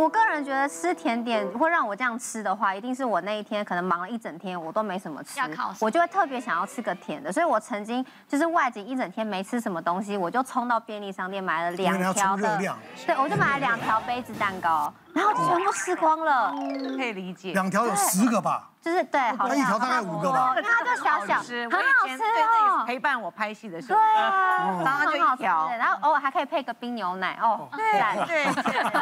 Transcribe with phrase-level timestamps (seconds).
[0.00, 5.40] 我个人觉得吃甜点会让我这样吃的话，一定是我那一天可能忙了一整天，我都没什么吃，
[5.80, 7.32] 我就会特别想要吃个甜的。
[7.32, 12.58] 所以我曾经就是外景一整天没吃什么东西，我就冲到便利商店买了两条的，
[13.04, 16.52] 对，我就买了两条杯子蛋糕，然后全部吃光了，
[16.96, 17.52] 可以理解。
[17.52, 18.70] 两条有十个吧？
[18.80, 20.54] 就是对，好像一条大概五个吧。
[20.54, 22.84] 它就小小，很好吃哦。
[22.86, 27.68] 陪伴我拍戏的时候，对啊，然后就一条，然后偶尔还可以配个冰牛奶哦。
[27.72, 28.46] 对对。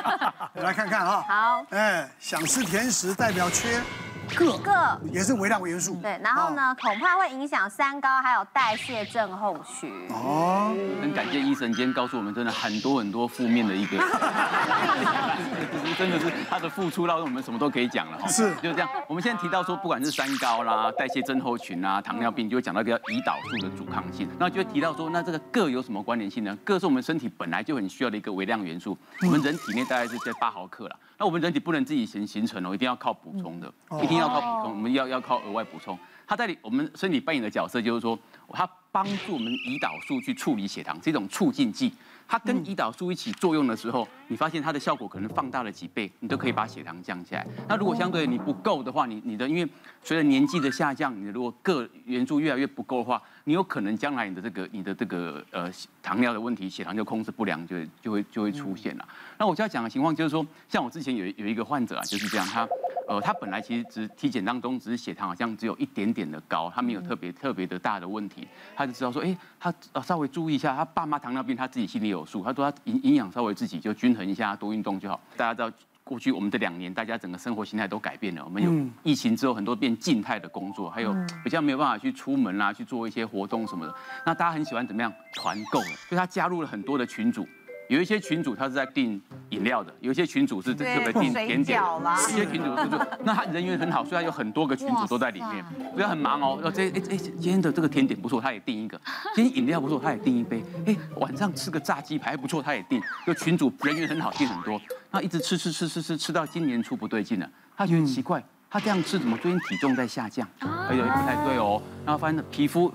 [0.65, 1.25] 来看看啊。
[1.29, 1.63] 好。
[1.71, 3.81] 哎，想吃甜食代表缺。
[4.27, 5.95] 铬，铬也是微量元素。
[6.03, 9.91] 对，然后呢，恐怕会影响三高，还有代谢症候群。
[10.11, 13.97] 哦，很感谢医生今天告诉我们，真的很多很多负面的一个，
[15.99, 18.27] 真的是他的付出，让我们什么都可以讲了哈。
[18.29, 18.89] 是，就是这样。
[19.09, 26.57] 我们现在提到说，不管是三高啦、代谢症候群啊、糖尿病，就会讲到一个胰岛素的阻抗性，那就会提到说，那这个铬有什么关联性呢？
[26.65, 30.97] 铬是我们身体本来就很需要的一个微量元素，我们人体内大概是在八毫克了。
[31.19, 35.99] 那我们人体不能自己形形成哦，一定要靠补充的，一定要靠补充，我们要要靠额外补充。
[36.27, 38.19] 它在我们身体扮演的角色就是说，
[38.51, 41.93] 它帮助我们胰岛素去处理血糖，是一种促进剂。
[42.29, 47.47] 它跟胰岛素一起作用的时候，你发现它的效果可能放大了几倍，你都可以把血糖降下来。
[47.69, 49.69] 那如果相对你不够的话，你你的因为
[50.03, 55.71] 随着年纪的下降，你如果个元素越来越不够的话，你有可能将来你的这个你的这个呃
[56.03, 59.09] 糖尿的问题，血糖就控制不良，就就会就会出现了。
[59.39, 62.67] 那我就要讲的情况就是说，像我之前有有一个患者啊，就是这样，他
[63.07, 72.43] 呃他本来其实只体检当中只是血糖好像只有一点点的高，他没有特别特别的大的问题，他就知道说，哎，他稍微注意一下，他爸妈糖尿病，他自己心里有数。
[72.45, 75.21] 他说他营营养稍微自己就均衡一下，多运动就好。
[75.37, 78.45] 大家知道过去我们这两年，大家整个生活形态都改变了。
[78.45, 78.71] 我们有
[79.03, 83.95] 疫情之后，很多变静态的工作，还有比较没有办法去出门啦，去做一些活动什么的。
[84.25, 85.81] 那大家很喜欢怎么样团购？
[85.81, 87.47] 所以他加入了很多的群组。
[87.89, 89.21] 有一些群组他是在订
[89.57, 95.65] 饮料的，有一些群主是特别订甜点，有些群主是就 那他人缘很好，虽然有很多个群主都在里面，
[95.95, 96.71] 不要很忙哦。
[96.75, 98.99] 这哎哎，今天的这个甜点不错，他也订一个；
[99.35, 100.63] 今天饮料不错，他也订一杯。
[100.87, 103.01] 哎，晚上吃个炸鸡排不错，他也订。
[103.27, 104.81] 就群主人缘很好，订很多，
[105.11, 110.47] 那一直吃吃吃吃吃吃到今年初不对劲了，他觉得奇怪，他这样吃怎么最近体重在下降？
[110.61, 111.81] 哎呦，不太对哦。
[112.05, 112.93] 然后发现皮肤。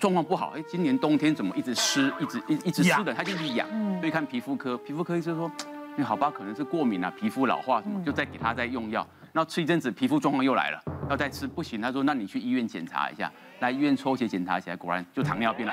[0.00, 3.64] 状况不好，哎，今年冬天怎么一直湿，一直一一直湿的，他就是痒，
[4.00, 5.48] 所以看皮肤科，皮肤科医生说，
[5.96, 15.72] 那好吧，可能是过敏啊，皮肤老化什么，就再给他再用药，然后吃一阵子，皮肤状况又来了，要再吃不行，他说那你去医院检查一下，来医院抽血检查起来，果然就糖尿病了，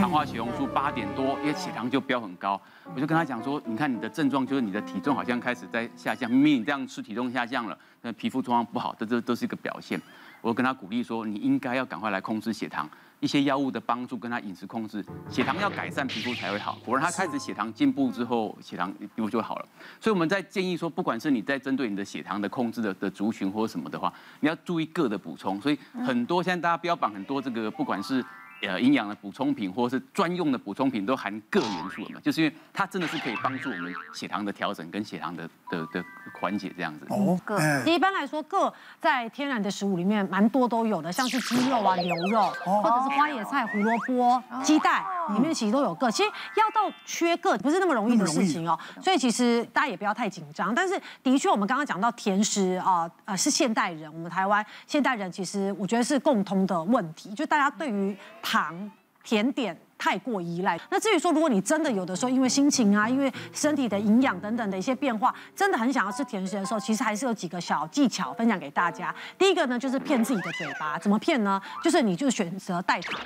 [0.00, 2.60] 糖化血红素八点多，因为血糖就飙很高，
[2.94, 10.00] 我就跟他讲说，你看你的症状就是你的体重好像开始在下降，明明你这样吃体重下降了，那皮肤状况不好，这这都是一个表现，
[10.48, 12.88] 我跟他鼓励说，你应该要赶快来控制血糖。
[13.20, 16.78] 一些药物的帮助，跟他饮食控制，血糖要改善，皮肤才会好。
[16.84, 19.66] 果然，他开始血糖进步之后，血糖皮肤就好了。
[20.00, 24.10] 所以我们在建议说，不管是你在针对你的血糖的控制的的族群或者什么的话，
[24.40, 25.60] 你要注意各的补充。
[25.60, 28.24] 所以很多现在大家标榜很多这个，不管是。
[28.62, 36.04] 呃，营养的补充品或者是专用的补充品都含铬元素的嘛，就是因为它真的是可以帮助我们血糖的调整跟血糖的的的
[36.40, 37.06] 缓解这样子。
[37.08, 46.10] 哦，铬，一般来说，铬在天然的食物里面蛮多都有的，像是鸡肉啊、牛肉，或者是花椰菜、胡萝卜、鸡蛋里面其实都有个。
[46.10, 50.74] 其实要到缺个不是那么容易的事情哦，所以其实大家也不要太紧张。
[50.74, 58.90] 但是的确，我们刚刚讲到甜食啊，呃，是现代人，我们台湾现代人其实我觉得是共通的问题，就大家对于糖、
[59.28, 60.80] 甜点太过依赖。
[60.88, 69.14] 那至于说，如果你真的有的时候因为心情啊，因为身体的营养等等的一些变化，真的很想要吃甜食的时候，其实还是有几个小技巧分享给大家。
[69.36, 70.98] 第一个呢，就是骗自己的嘴巴。
[70.98, 71.60] 怎么骗呢？
[71.84, 73.20] 就是你就选择代糖，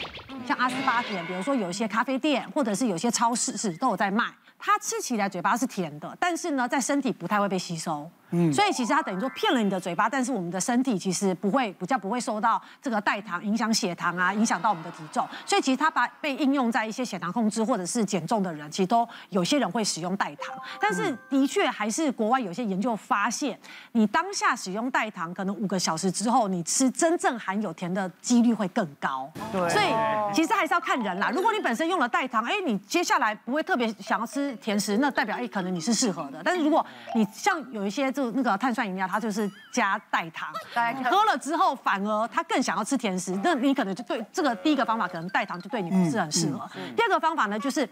[0.45, 4.25] 像阿斯巴甜，比如说有一些咖啡店或者是有些超市是都有在卖。
[4.59, 8.11] 它吃起来嘴巴是甜的，但是呢，在身体不太会被吸收。
[8.33, 15.27] 嗯，所以其实它等于说骗了你的嘴巴，但是我们的身体其实不会比较不会受到这个代糖影响血糖啊，影响到我们的体重。
[15.47, 20.55] 所以其实它把被应用在一些血糖控制或者是减重的人，其实都有些人会使用代糖。
[20.81, 23.59] 但是的确还是国外有些研究发现，
[23.93, 29.31] 你当下使用代糖，可能五个小时之后，你吃真正含有甜的几率会更高。
[29.53, 29.87] 对，所以
[30.35, 31.31] 其实还是要看人啦。
[31.31, 36.41] 如果你本身用了代糖，哎，你接下来不会特别想要吃甜食，那代表哎可能你是适合的。
[36.45, 40.53] 但是如果你像有一些就那个碳酸饮料，它就是加代糖，
[41.11, 46.69] 喝了之后反而他更想要吃甜食，那你可能就对这个第一个方法，可能代糖就对你不是很适合。
[46.97, 47.89] 第二个方法呢，就是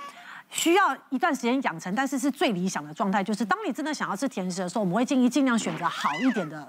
[0.50, 6.67] 需要一段时间养成，但是是最理想的状态，就是当你真的想要吃甜食的时候，我们会建议尽量选择好一点的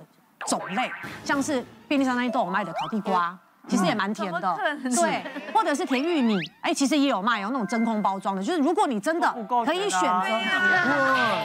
[0.48, 0.92] 种类，
[1.24, 3.38] 像是便利商店都有卖的烤地瓜。
[3.68, 4.58] 其实也蛮甜的，
[4.96, 5.24] 对，
[5.54, 9.32] 或者是甜玉米，哎，其实也有卖有，那种真空包装的，就是如果你真的
[9.66, 10.28] 可以选择，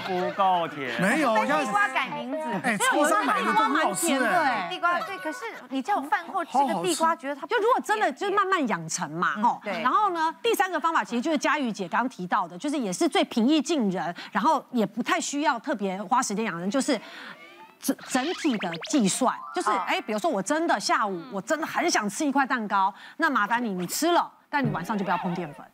[0.06, 17.00] 不够甜，没有，地瓜改名字，哎，超商买的都蛮甜的，哎，地瓜对，可是你叫我饭后吃个地瓜，觉得它就如果真的就是慢慢养成嘛，哦，对，然后呢，第三个方法其实就是佳瑜姐刚刚提到的，就是也是最平易近人，然后也不太需要特别花时间养人，就是。
[17.80, 25.66] 整整体的计算就是，哎，比如说我真的下午我真的很想吃一块蛋糕，那麻烦你你吃了，但你晚上就不要碰淀粉，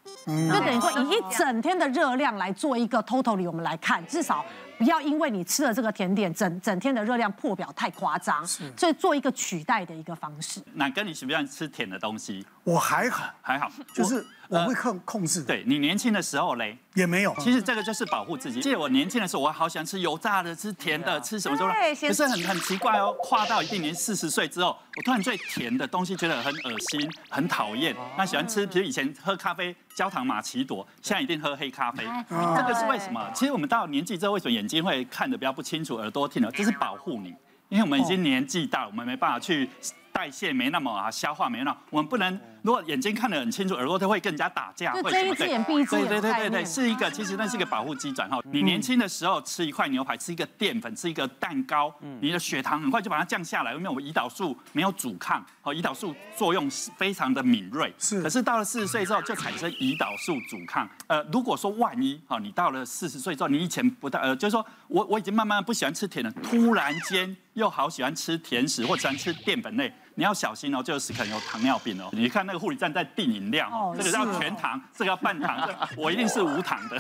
[0.51, 4.45] 就等于说以一整天的热量来做一个 totally 我们来看，至少
[4.79, 10.63] 不要因为你吃了这个甜点，整整天的热量破表太夸张，所以做一个取代的一个方式。
[10.75, 12.47] 那跟你喜不喜欢吃甜的东西？
[12.65, 14.27] 我还好，还好，就是。
[14.59, 15.43] 我会控控制。
[15.43, 17.35] 对，你年轻的时候嘞，也没有。
[17.39, 18.61] 其实这个就是保护自己。
[18.61, 21.73] 记得我年轻的时候，我好喜欢吃油炸的，吃甜的，吃什么什么。
[22.01, 27.97] 可是很很奇怪哦，跨到一定年四十岁之后，我突然对甜的东西觉得很恶心，很讨厌。
[28.19, 32.05] 那喜欢吃，比如以前喝咖啡焦糖玛奇朵，现在一定喝黑咖啡。
[32.29, 33.31] 这个是为什么？
[33.35, 37.35] 其实我们到年纪之后，为什么眼睛会看得比较不清楚，耳朵听了，这是保护你，
[37.71, 39.71] 因为我们已经年纪大，我们没办法去。
[40.15, 42.39] 代谢没那么啊，消化没那么，我们不能。
[42.63, 44.93] 如果眼睛看得很清楚，耳朵它会更加打架。
[44.95, 46.09] 就睁一只眼闭一只眼。
[46.09, 48.41] 对对对对对，是一个，其实那是一个保护机转哈。
[48.53, 57.93] 你年轻的时候吃一块牛排，吃一个淀粉，吃一个蛋糕，你的血糖很快就把它降下来，因为我们胰岛素没有阻抗，哦，胰岛素作用非常的敏锐。
[57.99, 58.23] 是。
[58.23, 60.89] 可是到了四十岁之后，就产生胰岛素阻抗。
[61.09, 69.93] 呃，如果说万一哈，你到了四十岁之后，你以前不太呃，就是说我我已经慢慢不喜欢吃甜了，突然间又好喜欢吃甜食或喜欢吃淀粉类。
[70.15, 72.09] 你要小心哦，就是可能有糖尿病哦。
[72.13, 76.99] 你看那个护理站在定饮料，哦、这个叫全糖，这个要半糖， 我一定是无糖的。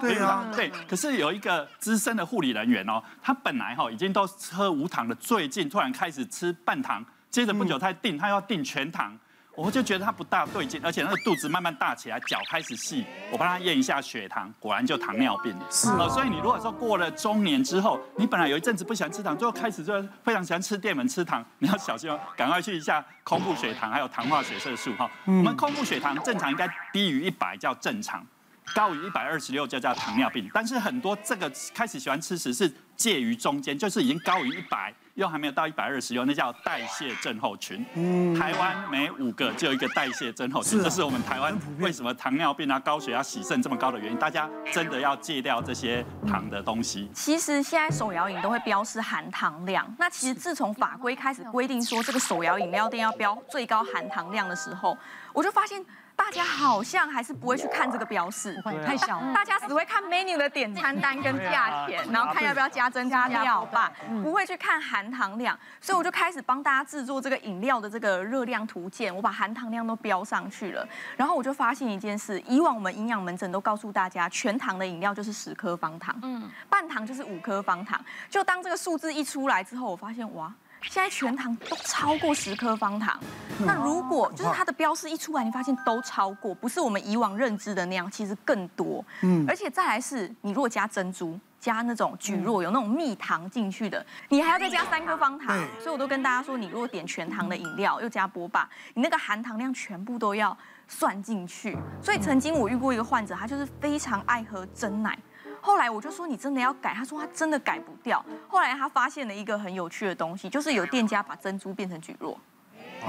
[0.00, 0.70] 对啊，对。
[0.88, 9.18] 可是有一个资深的护理人员哦，他本来哈已经都喝无糖的，最近突然开始吃半糖，接着不久他订，他要定全糖。
[9.54, 13.04] 我就觉得他不大对劲，而且那个肚子慢慢大起来，脚开始细。
[13.30, 15.66] 我帮他验一下血糖，果然就糖尿病了。
[15.70, 25.10] 是哦，所以你如果说过了中年之后，你本来有一阵子不喜欢吃糖，最后开始就非常喜欢吃淀粉、吃糖，你要小心哦，赶快去一下空腹血糖，还有糖化血色素哈。
[25.26, 28.26] 我们空腹血糖正常应该低于一百叫正常，
[28.74, 30.50] 高于一百二十六就叫糖尿病。
[30.54, 34.92] 但是很多这个开始喜欢吃食是介于中间，就是已经高于一百。
[35.14, 37.84] 又还没有到一百二十，那叫代谢症候群。
[37.92, 44.18] 嗯，台湾每五个就有一个代谢症候群，这是我们台湾为什么糖尿病啊、高血压、喜肾这么高的原因。
[44.18, 47.10] 大家真的要戒掉这些糖的东西。
[47.12, 49.86] 其实现在手摇饮都会标示含糖量。
[49.98, 54.96] 那其实自从法规开始规定说这个手摇饮料店要标最高含糖量的时候，
[55.34, 55.84] 我就发现。
[56.14, 59.32] 大家好像还是不会去看这个标示，太小了。
[59.34, 63.92] 大家只会看 menu 的点餐单跟价钱，然后看要不要加增加料吧，
[64.22, 65.58] 不会去看含糖量。
[65.80, 70.86] 所以我就开始帮大家制作这个饮料的这个热量图鉴，我把含糖量都标上去了。
[71.16, 78.00] 然后我就发现一件事，以往我们营养门诊都告诉大家，全糖的饮料就是十颗方糖，嗯，半糖就是五颗方糖。
[78.30, 80.52] 就当这个数字一出来之后，我发现哇。
[80.90, 83.16] 现在全糖都超过十颗方糖，
[83.60, 89.04] 那如果就是它的标示一出来，你发现都超过，不是我们以往认知的那样，其实更多。
[89.20, 95.56] 嗯，而且再来是，你如果加珍珠，加那种蒟蒻，有那种蜜糖进去的，你还要再加三颗方糖。
[95.78, 100.56] 所以我都跟大家说，你如果点全糖的饮料，又加波霸，你那个含糖量全部都要
[100.88, 101.78] 算进去。
[102.02, 105.16] 所以曾经我遇过一个患者，他就是非常爱喝真奶。
[105.60, 108.24] 后来我就说，你真的要改，他说他真的改不掉。
[108.48, 112.36] 后来他发现了一个很有趣的东西，就是有店家把珍珠变成蒟蒻，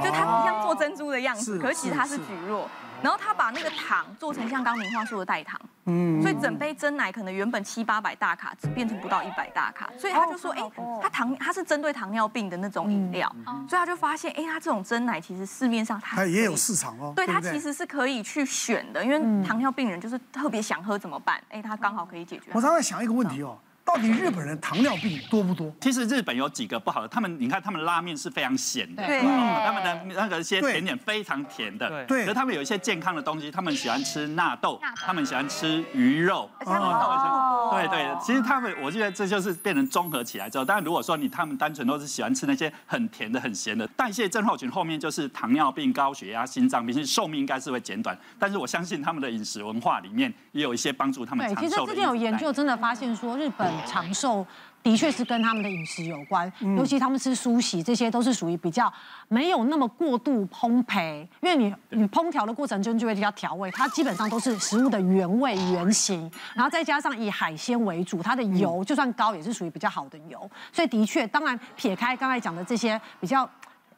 [0.04, 2.68] 就他不像做珍珠的样子，可是其实它是蒟蒻。
[3.02, 9.90] 然后他把那个糖做成像刚明话说的代糖，嗯，所以整杯真奶可能原本七八百大卡，只变成不到一百大卡。
[9.98, 10.72] 所以他就说，哎，
[11.02, 13.30] 他糖他是针对糖尿病的那种饮料，
[13.68, 17.14] 所以他就发现，哎，他这种真奶其实市面上它也有市场哦。
[17.16, 21.42] 对，它其实是可以去选的，因为糖尿病人就是特别想喝怎么办？
[21.50, 22.52] 哎，他刚好可以解决。
[22.54, 23.58] 我刚才想一个问题哦。
[23.86, 25.72] 到底日本人糖尿病多不多？
[25.82, 32.22] 其实日本有几个不好的，他们你看他们拉面是非常咸的，对，他们的那个一些甜点非常甜的，对。
[32.22, 38.10] 可是他们有一些健康的东西，他们喜欢吃纳豆，他们喜欢吃鱼肉，哦，对对。
[38.24, 40.64] 其实他们，我觉得这就是变成综合起来之后。
[40.64, 48.18] 当然，如果说你他们单纯都是喜欢吃那些很甜的、很咸的，代谢症候群后面就是糖尿病、高血压、心脏病，其实寿命应该是会减短。
[48.40, 51.70] 但是我相信他们的饮食文化里面也有一些帮助他们长寿的。
[51.70, 53.73] 其实之前有研究真的发现说日本。
[53.86, 54.46] 长寿
[54.82, 58.92] 的确是跟他们的饮食有关，尤其他们吃蔬食，这些都是属于比较
[59.30, 73.50] 没有那么过度烘焙，因为你你烹调的过程中就会比较调味，它基本上都是食物的原味原型，然后再加上以海鲜为主，它的油就算高也是属于比较好的油，所以的确，当然撇开刚才讲的这些比较。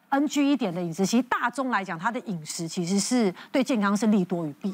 [0.10, 4.74] NG 一点的饮食，其实大众来讲，它的饮食其实是对健康是利多于弊。